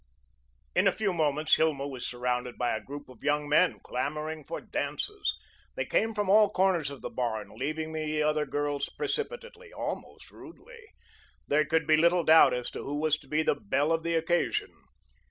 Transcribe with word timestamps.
In 0.75 0.87
a 0.87 0.91
few 0.91 1.13
moments 1.13 1.57
Hilma 1.57 1.87
was 1.87 2.07
surrounded 2.07 2.57
by 2.57 2.75
a 2.75 2.81
group 2.83 3.07
of 3.07 3.23
young 3.23 3.47
men, 3.47 3.79
clamouring 3.83 4.43
for 4.43 4.59
dances. 4.59 5.35
They 5.75 5.85
came 5.85 6.15
from 6.15 6.27
all 6.27 6.49
corners 6.49 6.89
of 6.89 7.03
the 7.03 7.09
barn, 7.11 7.51
leaving 7.55 7.93
the 7.93 8.23
other 8.23 8.47
girls 8.47 8.89
precipitately, 8.89 9.71
almost 9.71 10.31
rudely. 10.31 10.79
There 11.47 11.65
could 11.65 11.85
be 11.85 11.97
little 11.97 12.23
doubt 12.23 12.51
as 12.55 12.71
to 12.71 12.83
who 12.83 12.97
was 12.99 13.17
to 13.19 13.27
be 13.27 13.43
the 13.43 13.53
belle 13.53 13.91
of 13.91 14.01
the 14.01 14.15
occasion. 14.15 14.71